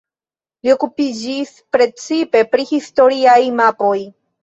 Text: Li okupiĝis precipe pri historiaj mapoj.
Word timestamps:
Li 0.67 0.73
okupiĝis 0.75 1.53
precipe 1.79 2.45
pri 2.57 2.69
historiaj 2.75 3.41
mapoj. 3.63 3.97